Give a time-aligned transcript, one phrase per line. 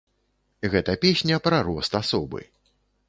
[0.75, 2.41] Гэта песня пра рост асобы.